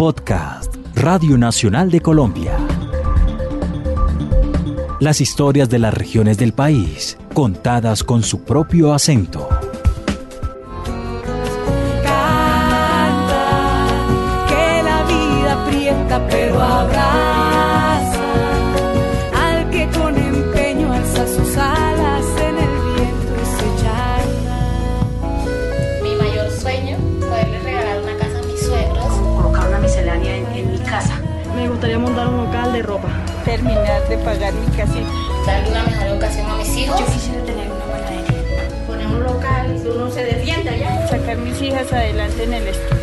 Podcast, 0.00 0.76
Radio 0.94 1.36
Nacional 1.36 1.90
de 1.90 2.00
Colombia. 2.00 2.56
Las 4.98 5.20
historias 5.20 5.68
de 5.68 5.78
las 5.78 5.92
regiones 5.92 6.38
del 6.38 6.54
país, 6.54 7.18
contadas 7.34 8.02
con 8.02 8.22
su 8.22 8.42
propio 8.42 8.94
acento. 8.94 9.46
Sacar 41.10 41.38
mis 41.38 41.60
hijas 41.60 41.92
adelante 41.92 42.44
en 42.44 42.54
el 42.54 42.68
estudio. 42.68 43.00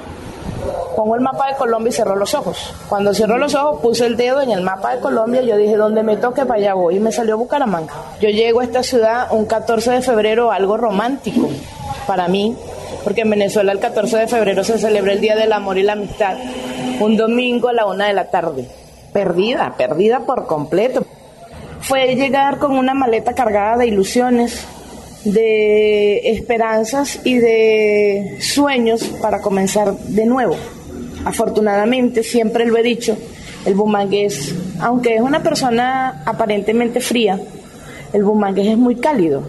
Pongo 0.96 1.16
el 1.16 1.22
mapa 1.22 1.48
de 1.50 1.56
Colombia 1.56 1.90
y 1.90 1.94
cerró 1.94 2.16
los 2.16 2.34
ojos. 2.34 2.74
Cuando 2.88 3.14
cerró 3.14 3.38
los 3.38 3.54
ojos 3.54 3.82
puse 3.82 4.06
el 4.06 4.16
dedo 4.16 4.42
en 4.42 4.52
el 4.52 4.62
mapa 4.62 4.96
de 4.96 5.02
Colombia 5.02 5.42
y 5.42 5.48
yo 5.48 5.58
dije, 5.58 5.76
donde 5.76 6.04
me 6.04 6.16
toque 6.16 6.46
para 6.46 6.60
allá 6.60 6.74
voy. 6.74 6.98
Y 6.98 7.00
me 7.00 7.12
salió 7.12 7.38
Bucaramanga. 7.38 7.94
Yo 8.22 8.30
llego 8.30 8.62
a 8.62 8.64
esta 8.64 8.82
ciudad 8.82 9.28
un 9.32 9.46
14 9.46 9.92
de 9.92 10.02
febrero, 10.02 10.52
algo 10.52 10.78
romántico 10.78 11.50
para 12.08 12.28
mí, 12.28 12.56
porque 13.04 13.22
en 13.22 13.30
Venezuela 13.32 13.72
el 13.72 13.80
14 13.80 14.18
de 14.18 14.28
febrero 14.28 14.64
se 14.64 14.78
celebra 14.78 15.12
el 15.12 15.22
Día 15.22 15.36
del 15.36 15.52
Amor 15.52 15.78
y 15.78 15.84
la 15.84 15.94
Amistad. 15.94 16.38
Un 17.00 17.18
domingo 17.18 17.68
a 17.68 17.74
la 17.74 17.86
una 17.86 18.08
de 18.08 18.14
la 18.14 18.30
tarde. 18.30 18.70
Perdida, 19.12 19.74
perdida 19.78 20.22
por 20.22 20.48
completo. 20.48 21.06
Fue 21.82 22.16
llegar 22.16 22.58
con 22.58 22.72
una 22.72 22.94
maleta 22.94 23.34
cargada 23.34 23.78
de 23.78 23.88
ilusiones, 23.88 24.66
de 25.26 26.30
esperanzas 26.30 27.20
y 27.26 27.38
de 27.38 28.38
sueños 28.40 29.04
para 29.22 29.42
comenzar 29.42 29.94
de 29.94 30.26
nuevo. 30.26 30.56
Afortunadamente, 31.26 32.24
siempre 32.24 32.66
lo 32.66 32.78
he 32.78 32.84
dicho, 32.84 33.18
el 33.66 33.74
bumangués, 33.74 34.56
aunque 34.80 35.16
es 35.16 35.22
una 35.22 35.42
persona 35.42 36.22
aparentemente 36.26 37.02
fría, 37.02 37.40
el 38.14 38.24
bumangués 38.24 38.68
es 38.68 38.78
muy 38.78 38.96
cálido 38.96 39.44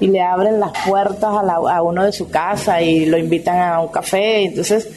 y 0.00 0.08
le 0.08 0.20
abren 0.20 0.60
las 0.60 0.72
puertas 0.86 1.30
a, 1.32 1.82
uno 1.82 2.04
de 2.04 2.12
su 2.12 2.28
casa 2.28 2.82
y 2.82 3.06
lo 3.06 3.16
invitan 3.16 3.58
a 3.58 3.80
un 3.80 3.88
café. 3.88 4.44
Entonces, 4.44 4.88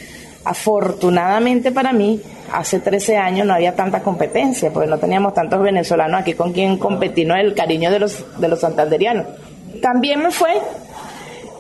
afortunadamente 0.44 1.72
para 1.72 1.94
mí, 1.94 2.22
hace 2.52 2.80
13 2.80 3.16
años 3.18 3.48
no 3.48 3.54
había 3.54 3.76
tanta 3.76 4.02
competencia, 4.02 4.72
porque 4.74 4.90
no 4.90 4.98
teníamos 4.98 5.34
tantos 5.34 5.62
venezolanos 5.62 6.22
aquí 6.22 6.34
con 6.34 6.52
quien 6.52 6.78
competir, 6.78 7.28
no 7.28 7.36
el 7.36 7.54
cariño 7.54 7.90
de 7.90 8.00
los, 8.00 8.26
de 8.40 8.48
los 8.48 8.60
santanderianos. 8.60 9.28
También 9.82 10.22
me 10.22 10.32
fue 10.32 10.52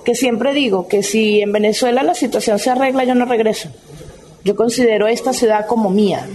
que 0.03 0.13
siempre 0.15 0.53
digo 0.53 0.87
que 0.87 1.03
si 1.03 1.41
en 1.41 1.51
Venezuela 1.51 2.03
la 2.03 2.13
situación 2.13 2.59
se 2.59 2.69
arregla, 2.69 3.05
yo 3.05 3.15
no 3.15 3.25
regreso. 3.25 3.69
Yo 4.45 4.55
considero 4.55 5.07
esta 5.07 5.33
ciudad 5.33 5.65
como 5.65 5.89
mía. 5.89 6.25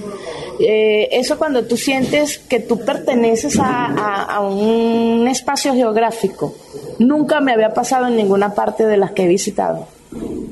Eh, 0.59 1.09
eso 1.13 1.39
cuando 1.39 1.65
tú 1.65 1.77
sientes 1.77 2.39
que 2.39 2.59
tú 2.59 2.85
perteneces 2.85 3.57
a, 3.59 4.41
un 4.41 5.29
espacio 5.29 5.73
geográfico, 5.75 6.53
nunca 6.99 7.41
me 7.41 7.53
había 7.53 7.73
pasado 7.73 8.09
en 8.09 8.17
ninguna 8.17 8.53
parte 8.53 8.85
de 8.85 8.97
las 8.97 9.13
que 9.13 9.23
he 9.23 9.29
visitado. 9.29 9.87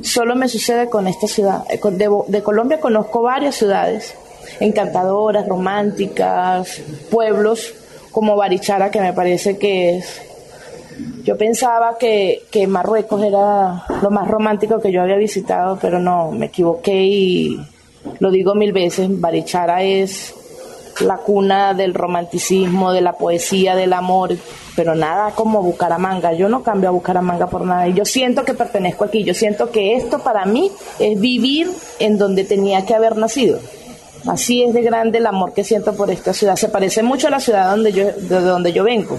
Solo 0.03 0.37
me 0.37 0.49
sucede 0.49 0.89
con 0.89 1.09
esta 1.09 1.27
ciudad. 1.27 1.65
Eh, 1.69 1.81
de 2.29 2.43
Colombia 2.43 2.79
conozco 2.79 3.23
varias 3.23 3.57
ciudades 3.57 4.15
encantadoras, 4.61 5.49
románticas, 5.49 6.81
pueblos 7.11 7.75
como 8.13 8.37
Barichara, 8.37 8.93
que 8.93 9.01
me 9.01 9.13
parece 9.13 9.59
que 9.59 9.99
es 9.99 10.28
yo 11.28 11.37
pensaba 11.37 11.99
que, 11.99 12.44
que 12.50 12.66
Marruecos 12.66 13.22
era 13.22 13.84
lo 14.00 14.11
más 14.11 14.27
romántico 14.27 14.81
que 14.81 14.91
yo 14.91 15.03
había 15.03 15.16
visitado, 15.16 15.78
pero 15.78 15.99
no, 15.99 16.31
me 16.31 16.47
equivoqué 16.47 17.05
y 17.05 17.61
lo 18.19 18.31
digo 18.31 18.55
mil 18.55 18.72
veces, 18.72 19.09
Barichara 19.21 19.83
es 19.83 20.34
la 21.00 21.19
cuna 21.19 21.75
del 21.75 21.93
romanticismo, 21.93 22.94
de 22.94 23.03
la 23.03 23.12
poesía, 23.12 23.77
del 23.77 23.93
amor, 23.93 24.38
pero 24.75 24.94
nada 24.94 25.33
como 25.33 25.62
Bucaramanga. 25.62 26.33
Yo 26.33 26.49
no 26.49 26.62
cambio 26.62 26.88
a 26.88 26.93
Bucaramanga 26.93 27.47
por 27.47 27.61
nada. 27.67 27.87
Y 27.88 27.93
yo 27.93 28.06
siento 28.06 28.47
que 28.47 28.55
pertenezco 28.55 29.05
aquí, 29.05 29.22
yo 29.22 29.34
siento 29.34 29.71
que 29.71 29.97
esto 29.97 30.21
para 30.21 30.47
mí 30.47 30.72
es 30.99 31.21
vivir 31.21 31.71
en 31.99 32.17
donde 32.17 32.44
tenía 32.44 32.87
que 32.87 32.94
haber 32.94 33.19
nacido. 33.19 33.59
Así 34.27 34.62
es 34.62 34.75
de 34.75 34.83
grande 34.83 35.19
el 35.19 35.27
amor 35.27 35.53
que 35.53 35.62
siento 35.62 35.94
por 35.94 36.11
esta 36.11 36.33
ciudad. 36.33 36.56
Se 36.56 36.69
parece 36.69 37.03
mucho 37.03 37.28
a 37.28 37.31
la 37.31 37.41
ciudad 37.41 37.71
donde 37.71 37.93
yo, 37.93 38.06
de 38.06 38.41
donde 38.41 38.72
yo 38.72 38.84
vengo, 38.84 39.17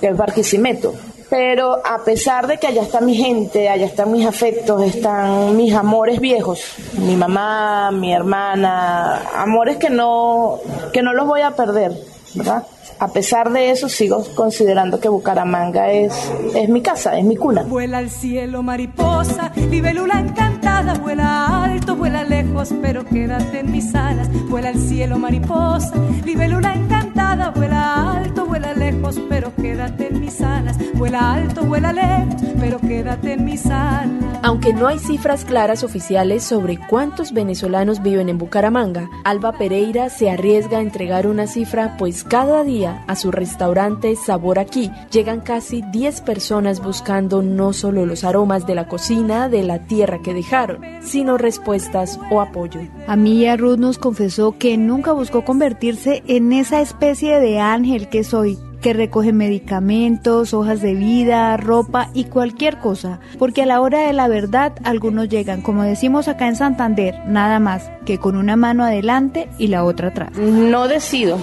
que 0.00 0.08
es 0.08 0.16
Barquisimeto. 0.16 0.94
Pero 1.30 1.78
a 1.86 2.04
pesar 2.04 2.48
de 2.48 2.58
que 2.58 2.66
allá 2.66 2.82
está 2.82 3.00
mi 3.00 3.14
gente, 3.14 3.68
allá 3.68 3.86
están 3.86 4.10
mis 4.10 4.26
afectos, 4.26 4.82
están 4.82 5.56
mis 5.56 5.72
amores 5.72 6.18
viejos, 6.18 6.60
mi 6.98 7.14
mamá, 7.14 7.92
mi 7.92 8.12
hermana, 8.12 9.22
amores 9.36 9.76
que 9.76 9.90
no, 9.90 10.58
que 10.92 11.02
no 11.02 11.12
los 11.12 11.28
voy 11.28 11.42
a 11.42 11.52
perder, 11.52 11.92
¿verdad? 12.34 12.66
A 12.98 13.08
pesar 13.08 13.50
de 13.50 13.70
eso, 13.70 13.88
sigo 13.88 14.22
considerando 14.34 15.00
que 15.00 15.08
Bucaramanga 15.08 15.90
es, 15.90 16.12
es 16.54 16.68
mi 16.68 16.82
casa, 16.82 17.16
es 17.16 17.24
mi 17.24 17.34
cuna. 17.34 17.62
Vuela 17.62 17.96
al 17.96 18.10
cielo 18.10 18.62
mariposa, 18.62 19.52
libélula 19.70 20.20
encantada, 20.20 20.94
vuela 20.94 21.64
alto, 21.64 21.96
vuela 21.96 22.24
lejos, 22.24 22.74
pero 22.82 23.06
quédate 23.06 23.60
en 23.60 23.72
mis 23.72 23.94
alas. 23.94 24.28
Vuela 24.50 24.68
al 24.68 24.78
cielo 24.78 25.18
mariposa, 25.18 25.94
libélula 26.26 26.74
encantada, 26.74 27.09
vuela 27.54 28.16
alto, 28.16 28.46
vuela 28.46 28.74
lejos, 28.74 29.20
pero 29.28 29.54
quédate 29.54 30.08
en 30.08 30.20
mis 30.20 30.40
alas. 30.40 30.76
Vuela 30.94 31.34
alto, 31.34 31.62
vuela 31.64 31.92
lejos, 31.92 32.42
pero 32.58 32.78
quédate 32.80 33.34
en 33.34 33.44
mis 33.44 33.66
alas. 33.66 34.10
Aunque 34.42 34.72
no 34.72 34.86
hay 34.86 34.98
cifras 34.98 35.44
claras 35.44 35.84
oficiales 35.84 36.42
sobre 36.42 36.78
cuántos 36.78 37.32
venezolanos 37.32 38.02
viven 38.02 38.30
en 38.30 38.38
Bucaramanga, 38.38 39.10
Alba 39.22 39.52
Pereira 39.52 40.08
se 40.08 40.30
arriesga 40.30 40.78
a 40.78 40.82
entregar 40.82 41.26
una 41.26 41.46
cifra, 41.46 41.96
pues 41.98 42.24
cada 42.24 42.64
día 42.64 43.04
a 43.06 43.16
su 43.16 43.30
restaurante 43.30 44.16
Sabor 44.16 44.58
Aquí 44.58 44.90
llegan 45.10 45.40
casi 45.40 45.82
10 45.82 46.22
personas 46.22 46.82
buscando 46.82 47.42
no 47.42 47.74
solo 47.74 48.06
los 48.06 48.24
aromas 48.24 48.66
de 48.66 48.74
la 48.74 48.88
cocina 48.88 49.48
de 49.50 49.62
la 49.62 49.80
tierra 49.80 50.20
que 50.22 50.32
dejaron, 50.32 50.80
sino 51.02 51.36
respuestas 51.36 52.18
o 52.30 52.40
apoyo. 52.40 52.80
A 53.06 53.16
mí 53.16 53.44
Ruth 53.56 53.78
nos 53.78 53.98
confesó 53.98 54.56
que 54.56 54.76
nunca 54.78 55.12
buscó 55.12 55.44
convertirse 55.44 56.22
en 56.26 56.52
esa 56.52 56.80
especie 56.80 57.19
de 57.28 57.60
ángel 57.60 58.08
que 58.08 58.24
soy, 58.24 58.58
que 58.80 58.94
recogen 58.94 59.36
medicamentos, 59.36 60.54
hojas 60.54 60.80
de 60.80 60.94
vida, 60.94 61.56
ropa 61.58 62.08
y 62.14 62.24
cualquier 62.24 62.78
cosa, 62.78 63.20
porque 63.38 63.62
a 63.62 63.66
la 63.66 63.80
hora 63.80 64.00
de 64.00 64.12
la 64.12 64.26
verdad 64.26 64.72
algunos 64.84 65.28
llegan, 65.28 65.60
como 65.60 65.82
decimos 65.82 66.28
acá 66.28 66.48
en 66.48 66.56
Santander, 66.56 67.20
nada 67.26 67.58
más 67.58 67.90
que 68.06 68.18
con 68.18 68.36
una 68.36 68.56
mano 68.56 68.84
adelante 68.84 69.48
y 69.58 69.66
la 69.66 69.84
otra 69.84 70.08
atrás. 70.08 70.32
No 70.38 70.88
decido 70.88 71.38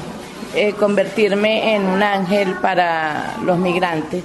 eh, 0.56 0.74
convertirme 0.74 1.76
en 1.76 1.86
un 1.86 2.02
ángel 2.02 2.56
para 2.56 3.36
los 3.46 3.60
migrantes. 3.60 4.24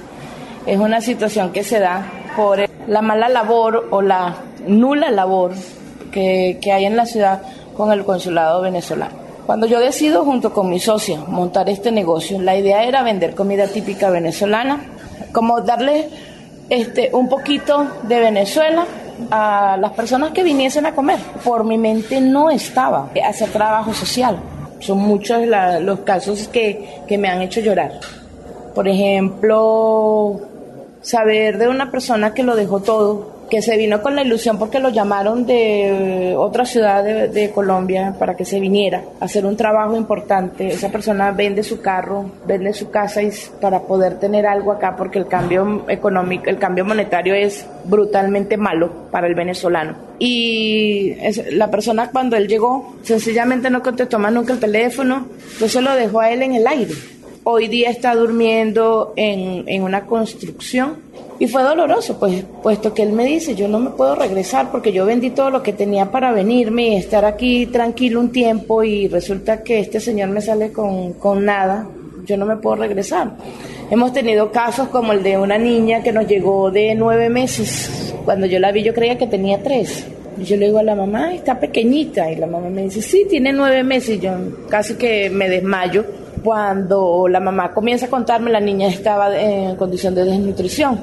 Es 0.65 0.79
una 0.79 1.01
situación 1.01 1.51
que 1.51 1.63
se 1.63 1.79
da 1.79 2.05
por 2.35 2.59
la 2.87 3.01
mala 3.01 3.29
labor 3.29 3.89
o 3.91 4.01
la 4.01 4.37
nula 4.65 5.11
labor 5.11 5.51
que, 6.11 6.57
que 6.61 6.71
hay 6.71 6.85
en 6.85 6.95
la 6.95 7.05
ciudad 7.05 7.43
con 7.75 7.91
el 7.91 8.03
consulado 8.05 8.61
venezolano. 8.61 9.22
Cuando 9.45 9.67
yo 9.67 9.79
decido 9.79 10.23
junto 10.23 10.53
con 10.53 10.69
mi 10.69 10.79
socia 10.79 11.19
montar 11.27 11.69
este 11.69 11.91
negocio, 11.91 12.41
la 12.41 12.55
idea 12.55 12.83
era 12.85 13.03
vender 13.03 13.35
comida 13.35 13.67
típica 13.67 14.09
venezolana, 14.09 14.85
como 15.33 15.59
darle 15.61 16.09
este, 16.69 17.09
un 17.13 17.27
poquito 17.27 17.85
de 18.03 18.19
Venezuela 18.19 18.85
a 19.31 19.77
las 19.79 19.91
personas 19.91 20.31
que 20.31 20.43
viniesen 20.43 20.85
a 20.85 20.95
comer. 20.95 21.19
Por 21.43 21.65
mi 21.65 21.77
mente 21.77 22.21
no 22.21 22.49
estaba 22.49 23.09
hacer 23.23 23.49
trabajo 23.49 23.93
social. 23.93 24.37
Son 24.79 24.97
muchos 24.97 25.45
los 25.81 25.99
casos 26.01 26.47
que, 26.47 27.01
que 27.07 27.17
me 27.17 27.27
han 27.27 27.41
hecho 27.41 27.59
llorar. 27.59 27.99
Por 28.73 28.87
ejemplo, 28.87 30.39
saber 31.01 31.57
de 31.57 31.67
una 31.67 31.91
persona 31.91 32.33
que 32.33 32.43
lo 32.43 32.55
dejó 32.55 32.79
todo 32.79 33.32
que 33.49 33.61
se 33.61 33.77
vino 33.77 34.01
con 34.01 34.15
la 34.15 34.23
ilusión 34.23 34.57
porque 34.57 34.79
lo 34.79 34.89
llamaron 34.89 35.45
de 35.45 36.35
otra 36.37 36.65
ciudad 36.65 37.03
de, 37.03 37.51
Colombia 37.53 38.15
para 38.17 38.35
que 38.35 38.45
se 38.45 38.59
viniera 38.59 39.03
a 39.19 39.25
hacer 39.25 39.45
un 39.45 39.55
trabajo 39.55 39.95
importante. 39.95 40.69
Esa 40.69 40.89
persona 40.89 41.31
vende 41.31 41.61
su 41.61 41.81
carro, 41.81 42.31
vende 42.47 42.73
su 42.73 42.89
casa 42.89 43.21
para 43.61 43.81
poder 43.81 44.19
tener 44.19 44.47
algo 44.47 44.71
acá 44.71 44.95
porque 44.95 45.19
el 45.19 45.27
cambio 45.27 45.85
económico, 45.87 46.45
el 46.47 46.57
cambio 46.57 46.85
monetario 46.85 47.35
es 47.35 47.65
brutalmente 47.83 48.57
malo 48.57 49.09
para 49.11 49.27
el 49.27 49.35
venezolano. 49.35 49.95
Y 50.19 51.15
la 51.51 51.69
persona 51.69 52.09
cuando 52.11 52.37
él 52.37 52.47
llegó 52.47 52.95
sencillamente 53.03 53.69
no 53.69 53.83
contestó 53.83 54.19
más 54.19 54.31
nunca 54.31 54.53
el 54.53 54.59
teléfono, 54.59 55.27
entonces 55.53 55.81
lo 55.81 55.93
dejó 55.95 56.21
a 56.21 56.31
él 56.31 56.41
en 56.41 56.55
el 56.55 56.65
aire. 56.65 56.93
Hoy 57.45 57.67
día 57.67 57.89
está 57.89 58.15
durmiendo 58.15 59.13
en, 59.15 59.67
en 59.67 59.83
una 59.83 60.05
construcción 60.05 60.97
y 61.39 61.47
fue 61.47 61.63
doloroso, 61.63 62.17
pues, 62.19 62.45
puesto 62.61 62.93
que 62.93 63.03
él 63.03 63.11
me 63.11 63.25
dice, 63.25 63.53
yo 63.53 63.67
no 63.67 63.79
me 63.79 63.89
puedo 63.89 64.15
regresar 64.15 64.71
porque 64.71 64.93
yo 64.93 65.05
vendí 65.05 65.29
todo 65.31 65.49
lo 65.49 65.61
que 65.61 65.73
tenía 65.73 66.09
para 66.09 66.31
venirme 66.31 66.89
y 66.89 66.95
estar 66.95 67.25
aquí 67.25 67.65
tranquilo 67.65 68.21
un 68.21 68.31
tiempo 68.31 68.83
y 68.83 69.07
resulta 69.09 69.61
que 69.61 69.79
este 69.79 69.99
señor 69.99 70.29
me 70.29 70.41
sale 70.41 70.71
con, 70.71 71.13
con 71.13 71.43
nada, 71.43 71.87
yo 72.25 72.37
no 72.37 72.45
me 72.45 72.55
puedo 72.55 72.77
regresar. 72.77 73.31
Hemos 73.91 74.13
tenido 74.13 74.51
casos 74.51 74.87
como 74.87 75.11
el 75.11 75.21
de 75.21 75.37
una 75.37 75.57
niña 75.57 76.01
que 76.01 76.11
nos 76.11 76.27
llegó 76.27 76.71
de 76.71 76.95
nueve 76.95 77.29
meses. 77.29 78.13
Cuando 78.25 78.45
yo 78.45 78.59
la 78.59 78.71
vi 78.71 78.83
yo 78.83 78.93
creía 78.93 79.17
que 79.17 79.27
tenía 79.27 79.61
tres. 79.61 80.07
Yo 80.37 80.55
le 80.55 80.67
digo 80.67 80.79
a 80.79 80.83
la 80.83 80.95
mamá, 80.95 81.33
está 81.33 81.59
pequeñita. 81.59 82.31
Y 82.31 82.37
la 82.37 82.47
mamá 82.47 82.69
me 82.69 82.83
dice, 82.83 83.01
sí, 83.01 83.25
tiene 83.29 83.53
nueve 83.53 83.83
meses. 83.83 84.19
Yo 84.19 84.31
casi 84.69 84.95
que 84.95 85.29
me 85.29 85.49
desmayo. 85.49 86.05
Cuando 86.43 87.27
la 87.29 87.39
mamá 87.39 87.73
comienza 87.73 88.07
a 88.07 88.09
contarme, 88.09 88.51
la 88.51 88.59
niña 88.59 88.87
estaba 88.87 89.35
en 89.39 89.75
condición 89.75 90.13
de 90.13 90.25
desnutrición. 90.25 90.99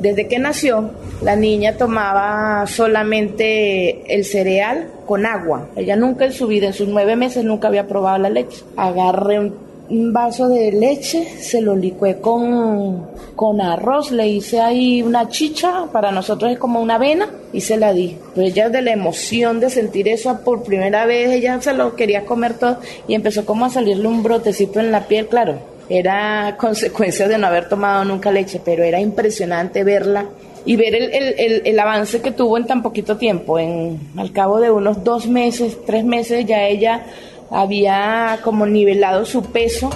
Desde 0.00 0.26
que 0.26 0.38
nació, 0.38 0.90
la 1.22 1.36
niña 1.36 1.76
tomaba 1.76 2.66
solamente 2.66 4.14
el 4.14 4.24
cereal 4.24 4.88
con 5.06 5.26
agua. 5.26 5.68
Ella 5.76 5.94
nunca 5.94 6.24
en 6.24 6.32
su 6.32 6.46
vida, 6.46 6.68
en 6.68 6.72
sus 6.72 6.88
nueve 6.88 7.16
meses, 7.16 7.44
nunca 7.44 7.68
había 7.68 7.86
probado 7.86 8.18
la 8.18 8.30
leche. 8.30 8.64
Agarré 8.76 9.38
un, 9.38 9.54
vaso 9.90 10.48
de 10.48 10.72
leche, 10.72 11.24
se 11.24 11.60
lo 11.60 11.76
licué 11.76 12.20
con, 12.20 13.06
con 13.36 13.60
arroz, 13.60 14.12
le 14.12 14.28
hice 14.28 14.60
ahí 14.60 15.02
una 15.02 15.28
chicha, 15.28 15.86
para 15.92 16.10
nosotros 16.12 16.52
es 16.52 16.58
como 16.58 16.80
una 16.80 16.94
avena, 16.94 17.28
y 17.52 17.60
se 17.60 17.76
la 17.76 17.92
di. 17.92 18.16
Pero 18.34 18.46
ella 18.46 18.68
de 18.68 18.82
la 18.82 18.92
emoción 18.92 19.60
de 19.60 19.70
sentir 19.70 20.08
eso 20.08 20.40
por 20.44 20.62
primera 20.62 21.06
vez, 21.06 21.30
ella 21.30 21.60
se 21.60 21.74
lo 21.74 21.96
quería 21.96 22.24
comer 22.24 22.54
todo 22.54 22.78
y 23.08 23.14
empezó 23.14 23.44
como 23.44 23.64
a 23.64 23.70
salirle 23.70 24.08
un 24.08 24.22
brotecito 24.22 24.80
en 24.80 24.92
la 24.92 25.06
piel, 25.06 25.26
claro 25.26 25.70
era 25.90 26.56
consecuencia 26.58 27.28
de 27.28 27.36
no 27.36 27.48
haber 27.48 27.68
tomado 27.68 28.04
nunca 28.04 28.30
leche, 28.30 28.60
pero 28.64 28.84
era 28.84 29.00
impresionante 29.00 29.84
verla 29.84 30.26
y 30.64 30.76
ver 30.76 30.94
el, 30.94 31.78
avance 31.78 32.20
que 32.20 32.30
tuvo 32.30 32.56
en 32.56 32.66
tan 32.66 32.82
poquito 32.82 33.16
tiempo. 33.16 33.58
En, 33.58 33.98
al 34.16 34.30
cabo 34.32 34.60
de 34.60 34.70
unos 34.70 35.02
dos 35.02 35.26
meses, 35.26 35.76
tres 35.84 36.04
meses, 36.04 36.46
ya 36.46 36.64
ella 36.66 37.06
había 37.50 38.38
como 38.42 38.66
nivelado 38.66 39.24
su 39.24 39.42
peso 39.42 39.90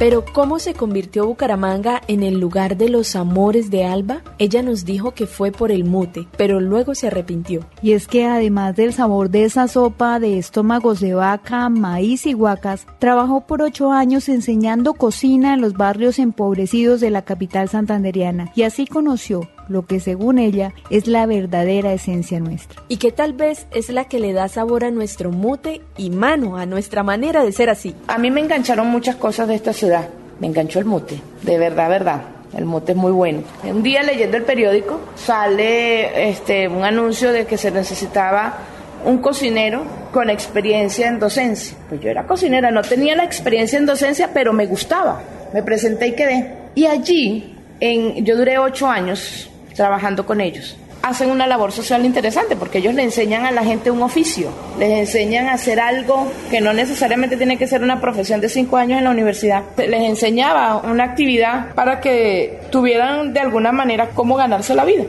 Pero 0.00 0.24
¿cómo 0.24 0.58
se 0.58 0.72
convirtió 0.72 1.26
Bucaramanga 1.26 2.00
en 2.08 2.22
el 2.22 2.40
lugar 2.40 2.78
de 2.78 2.88
los 2.88 3.14
amores 3.16 3.70
de 3.70 3.84
Alba? 3.84 4.22
Ella 4.38 4.62
nos 4.62 4.86
dijo 4.86 5.10
que 5.10 5.26
fue 5.26 5.52
por 5.52 5.70
el 5.70 5.84
mute, 5.84 6.26
pero 6.38 6.58
luego 6.58 6.94
se 6.94 7.08
arrepintió. 7.08 7.66
Y 7.82 7.92
es 7.92 8.08
que 8.08 8.24
además 8.24 8.76
del 8.76 8.94
sabor 8.94 9.28
de 9.28 9.44
esa 9.44 9.68
sopa 9.68 10.18
de 10.18 10.38
estómagos 10.38 11.00
de 11.00 11.12
vaca, 11.12 11.68
maíz 11.68 12.24
y 12.24 12.32
guacas, 12.32 12.86
trabajó 12.98 13.42
por 13.42 13.60
ocho 13.60 13.92
años 13.92 14.30
enseñando 14.30 14.94
cocina 14.94 15.52
en 15.52 15.60
los 15.60 15.74
barrios 15.74 16.18
empobrecidos 16.18 17.00
de 17.00 17.10
la 17.10 17.20
capital 17.20 17.68
santanderiana 17.68 18.52
y 18.54 18.62
así 18.62 18.86
conoció 18.86 19.50
lo 19.70 19.86
que 19.86 20.00
según 20.00 20.38
ella 20.38 20.74
es 20.90 21.06
la 21.06 21.24
verdadera 21.26 21.92
esencia 21.92 22.40
nuestra. 22.40 22.82
Y 22.88 22.96
que 22.96 23.12
tal 23.12 23.32
vez 23.32 23.66
es 23.70 23.88
la 23.88 24.04
que 24.04 24.18
le 24.18 24.32
da 24.32 24.48
sabor 24.48 24.84
a 24.84 24.90
nuestro 24.90 25.30
mute 25.30 25.80
y 25.96 26.10
mano, 26.10 26.56
a 26.56 26.66
nuestra 26.66 27.02
manera 27.02 27.44
de 27.44 27.52
ser 27.52 27.70
así. 27.70 27.94
A 28.08 28.18
mí 28.18 28.30
me 28.30 28.40
engancharon 28.40 28.88
muchas 28.88 29.16
cosas 29.16 29.48
de 29.48 29.54
esta 29.54 29.72
ciudad. 29.72 30.08
Me 30.40 30.48
enganchó 30.48 30.80
el 30.80 30.86
mute, 30.86 31.20
de 31.42 31.58
verdad, 31.58 31.88
verdad. 31.88 32.22
El 32.56 32.64
mute 32.64 32.92
es 32.92 32.98
muy 32.98 33.12
bueno. 33.12 33.42
Un 33.62 33.82
día 33.82 34.02
leyendo 34.02 34.36
el 34.36 34.42
periódico 34.42 35.00
sale 35.14 36.30
este, 36.30 36.66
un 36.66 36.82
anuncio 36.82 37.32
de 37.32 37.46
que 37.46 37.56
se 37.56 37.70
necesitaba 37.70 38.58
un 39.04 39.18
cocinero 39.18 39.84
con 40.12 40.30
experiencia 40.30 41.06
en 41.06 41.20
docencia. 41.20 41.76
Pues 41.88 42.00
yo 42.00 42.10
era 42.10 42.26
cocinera, 42.26 42.72
no 42.72 42.82
tenía 42.82 43.14
la 43.14 43.24
experiencia 43.24 43.78
en 43.78 43.86
docencia, 43.86 44.30
pero 44.34 44.52
me 44.52 44.66
gustaba. 44.66 45.22
Me 45.54 45.62
presenté 45.62 46.08
y 46.08 46.12
quedé. 46.12 46.54
Y 46.74 46.86
allí, 46.86 47.56
en, 47.78 48.24
yo 48.24 48.36
duré 48.36 48.58
ocho 48.58 48.88
años 48.88 49.48
trabajando 49.80 50.26
con 50.26 50.42
ellos. 50.42 50.76
Hacen 51.00 51.30
una 51.30 51.46
labor 51.46 51.72
social 51.72 52.04
interesante 52.04 52.54
porque 52.54 52.78
ellos 52.78 52.92
le 52.92 53.02
enseñan 53.02 53.46
a 53.46 53.50
la 53.50 53.64
gente 53.64 53.90
un 53.90 54.02
oficio, 54.02 54.50
les 54.78 54.90
enseñan 54.90 55.46
a 55.46 55.54
hacer 55.54 55.80
algo 55.80 56.30
que 56.50 56.60
no 56.60 56.74
necesariamente 56.74 57.38
tiene 57.38 57.56
que 57.56 57.66
ser 57.66 57.82
una 57.82 57.98
profesión 57.98 58.42
de 58.42 58.50
cinco 58.50 58.76
años 58.76 58.98
en 58.98 59.04
la 59.04 59.10
universidad. 59.10 59.62
Les 59.78 60.02
enseñaba 60.02 60.76
una 60.76 61.04
actividad 61.04 61.72
para 61.74 61.98
que 61.98 62.60
tuvieran 62.70 63.32
de 63.32 63.40
alguna 63.40 63.72
manera 63.72 64.10
cómo 64.10 64.36
ganarse 64.36 64.74
la 64.74 64.84
vida. 64.84 65.04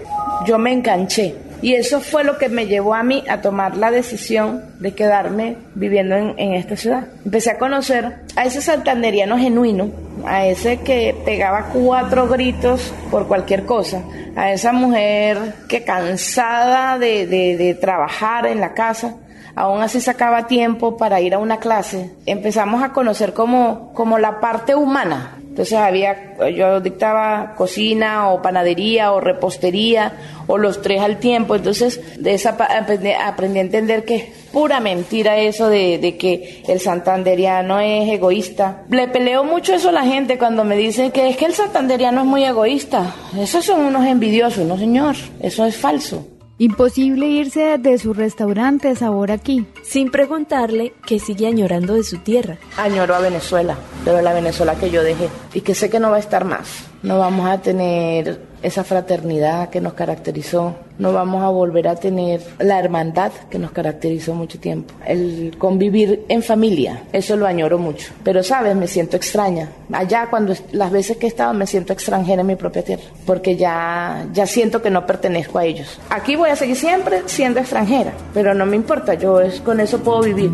Yo 0.46 0.58
me 0.58 0.72
enganché 0.72 1.36
y 1.62 1.76
eso 1.76 2.00
fue 2.00 2.24
lo 2.24 2.38
que 2.38 2.50
me 2.50 2.66
llevó 2.66 2.96
a 2.96 3.04
mí 3.04 3.24
a 3.30 3.42
tomar 3.42 3.78
la 3.78 3.92
decisión 3.92 4.64
de 4.80 4.94
quedarme 4.94 5.58
viviendo 5.76 6.16
en, 6.16 6.54
esta 6.54 6.76
ciudad. 6.76 7.08
Empecé 7.24 7.52
a 7.52 7.60
conocer 7.60 8.16
a 8.36 8.46
ese 8.46 8.62
santanderiano 8.62 9.38
genuino, 9.38 9.92
a 10.26 10.46
ese 10.46 10.78
que 10.78 11.16
pegaba 11.26 11.70
cuatro 11.74 12.28
gritos 12.28 12.94
por 13.10 13.28
cualquier 13.28 13.66
cosa, 13.66 14.04
a 14.36 14.52
esa 14.52 14.72
mujer 14.72 15.56
que 15.68 15.84
cansada 15.84 16.98
de, 16.98 17.28
de, 17.28 17.74
trabajar 17.76 18.46
en 18.46 18.60
la 18.60 18.74
casa, 18.74 19.16
aún 19.56 19.82
así 19.82 20.00
sacaba 20.00 20.48
tiempo 20.48 20.98
para 20.98 21.22
ir 21.22 21.34
a 21.34 21.40
una 21.40 21.58
clase. 21.58 22.12
Empezamos 22.26 22.84
a 22.84 22.94
conocer 22.94 23.34
como, 23.34 23.94
como 23.94 24.18
la 24.18 24.40
parte 24.40 24.76
humana 24.76 25.41
entonces 25.52 25.78
había, 25.78 26.38
yo 26.50 26.80
dictaba 26.80 27.56
cocina 27.58 28.30
o 28.30 28.42
panadería 28.42 29.12
o 29.12 29.20
repostería 29.20 30.14
o 30.48 30.58
los 30.58 30.82
tres 30.82 31.02
al 31.02 31.18
tiempo. 31.18 31.56
Entonces 31.56 32.00
de 32.18 32.36
esa 32.36 32.52
aprendí, 32.52 33.12
aprendí 33.12 33.60
a 33.60 33.62
entender 33.62 34.06
que 34.06 34.16
es 34.16 34.24
pura 34.54 34.80
mentira 34.80 35.38
eso 35.38 35.68
de, 35.68 35.98
de, 35.98 36.16
que 36.16 36.64
el 36.70 36.80
santanderiano 36.80 37.82
es 37.82 38.08
egoísta. 38.10 38.84
Le 38.90 39.10
peleo 39.10 39.44
mucho 39.44 39.74
eso 39.74 39.90
a 39.90 39.92
la 39.92 40.06
gente 40.06 40.38
cuando 40.38 40.64
me 40.64 40.78
dicen 40.78 41.12
que 41.12 41.28
es 41.28 41.36
que 41.36 41.48
el 41.48 41.54
santanderiano 41.54 42.22
es 42.22 42.28
muy 42.28 42.46
egoísta. 42.46 43.14
Esos 43.38 43.66
son 43.66 43.82
unos 43.82 44.06
envidiosos, 44.06 44.66
no 44.66 44.78
señor, 44.78 45.18
eso 45.42 45.66
es 45.66 45.76
falso. 45.76 46.31
Imposible 46.62 47.26
irse 47.26 47.80
de 47.80 47.98
su 47.98 48.14
restaurante 48.14 48.96
Sabor 48.96 49.32
aquí. 49.32 49.66
Sin 49.82 50.12
preguntarle 50.12 50.94
que 51.08 51.18
sigue 51.18 51.48
añorando 51.48 51.96
de 51.96 52.04
su 52.04 52.20
tierra. 52.20 52.60
Añoro 52.78 53.16
a 53.16 53.20
Venezuela, 53.20 53.80
pero 54.06 54.22
la 54.22 54.32
Venezuela 54.32 54.76
que 54.76 54.92
yo 54.92 55.02
dejé 55.02 55.28
y 55.56 55.62
que 55.62 55.74
sé 55.74 55.90
que 55.90 56.00
no 56.00 56.12
va 56.12 56.18
a 56.18 56.20
estar 56.20 56.46
más. 56.46 56.91
No 57.04 57.18
vamos 57.18 57.50
a 57.50 57.58
tener 57.58 58.40
esa 58.62 58.84
fraternidad 58.84 59.70
que 59.70 59.82
nos 59.82 59.94
caracterizó, 59.94 60.76
no 61.00 61.14
vamos 61.14 61.44
a 61.44 61.50
volver 61.50 61.88
a 61.88 61.96
tener 61.96 62.42
la 62.60 62.78
hermandad 62.78 63.32
que 63.50 63.58
nos 63.58 63.72
caracterizó 63.72 64.36
mucho 64.36 64.60
tiempo. 64.60 64.94
El 65.06 65.56
convivir 65.58 66.26
en 66.30 66.44
familia, 66.44 67.04
eso 67.12 67.36
lo 67.36 67.48
añoro 67.48 67.80
mucho. 67.80 68.14
Pero 68.24 68.44
sabes, 68.44 68.76
me 68.76 68.88
siento 68.88 69.18
extraña. 69.18 69.70
Allá 69.92 70.28
cuando 70.30 70.54
las 70.74 70.92
veces 70.92 71.18
que 71.18 71.26
he 71.26 71.30
estado 71.30 71.54
me 71.54 71.66
siento 71.66 71.92
extranjera 71.94 72.42
en 72.42 72.48
mi 72.48 72.56
propia 72.56 72.84
tierra, 72.84 73.04
porque 73.26 73.56
ya, 73.56 74.28
ya 74.32 74.46
siento 74.46 74.82
que 74.82 74.92
no 74.92 75.06
pertenezco 75.08 75.58
a 75.58 75.66
ellos. 75.66 76.00
Aquí 76.10 76.36
voy 76.36 76.52
a 76.52 76.56
seguir 76.56 76.76
siempre 76.76 77.24
siendo 77.26 77.60
extranjera, 77.60 78.14
pero 78.34 78.54
no 78.54 78.66
me 78.66 78.76
importa, 78.76 79.16
yo 79.16 79.42
es, 79.42 79.60
con 79.62 79.80
eso 79.80 80.00
puedo 80.00 80.22
vivir. 80.22 80.52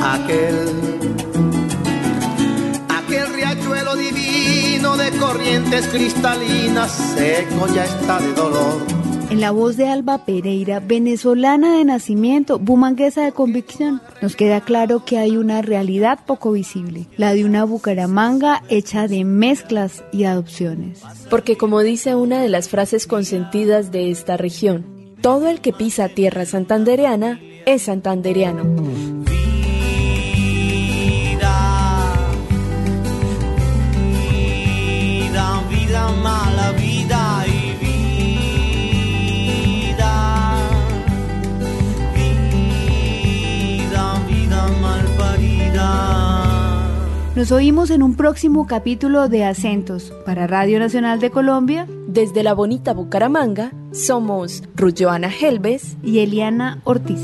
Aquel, 0.00 1.49
de 5.00 5.10
corrientes 5.18 5.86
cristalinas, 5.88 6.92
seco 6.92 7.66
ya 7.74 7.84
está 7.84 8.20
de 8.20 8.32
dolor 8.34 9.00
en 9.30 9.40
la 9.40 9.52
voz 9.52 9.76
de 9.76 9.88
Alba 9.88 10.24
Pereira, 10.24 10.80
venezolana 10.80 11.76
de 11.76 11.84
nacimiento, 11.84 12.58
bumanguesa 12.58 13.24
de 13.24 13.30
convicción, 13.30 14.02
nos 14.20 14.34
queda 14.34 14.60
claro 14.60 15.04
que 15.04 15.18
hay 15.18 15.36
una 15.36 15.62
realidad 15.62 16.18
poco 16.26 16.50
visible, 16.50 17.06
la 17.16 17.32
de 17.32 17.44
una 17.44 17.62
Bucaramanga 17.62 18.64
hecha 18.68 19.06
de 19.06 19.24
mezclas 19.24 20.02
y 20.12 20.24
adopciones. 20.24 21.00
Porque 21.30 21.56
como 21.56 21.80
dice 21.80 22.16
una 22.16 22.42
de 22.42 22.48
las 22.48 22.68
frases 22.68 23.06
consentidas 23.06 23.92
de 23.92 24.10
esta 24.10 24.36
región, 24.36 25.14
todo 25.20 25.48
el 25.48 25.60
que 25.60 25.72
pisa 25.72 26.08
tierra 26.08 26.44
santandereana 26.44 27.40
es 27.66 27.82
santandereano. 27.82 28.64
Nos 47.40 47.52
oímos 47.52 47.88
en 47.88 48.02
un 48.02 48.16
próximo 48.16 48.66
capítulo 48.66 49.30
de 49.30 49.44
Acentos 49.44 50.12
para 50.26 50.46
Radio 50.46 50.78
Nacional 50.78 51.20
de 51.20 51.30
Colombia. 51.30 51.86
Desde 52.06 52.42
la 52.42 52.52
bonita 52.52 52.92
Bucaramanga, 52.92 53.72
somos 53.92 54.62
Rulloana 54.76 55.30
Helves 55.32 55.96
y 56.02 56.18
Eliana 56.18 56.82
Ortiz. 56.84 57.18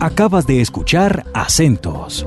Acabas 0.00 0.48
de 0.48 0.60
escuchar 0.60 1.26
Acentos 1.32 2.26